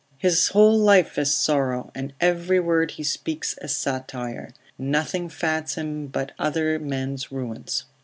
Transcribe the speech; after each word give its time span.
His 0.17 0.47
whole 0.47 0.79
life 0.79 1.19
is 1.19 1.31
sorrow, 1.35 1.91
and 1.93 2.11
every 2.19 2.59
word 2.59 2.89
he 2.89 3.03
speaks 3.03 3.55
a 3.61 3.67
satire: 3.67 4.51
nothing 4.75 5.29
fats 5.29 5.75
him 5.75 6.07
but 6.07 6.31
other 6.39 6.79
men's 6.79 7.31
ruins. 7.31 7.85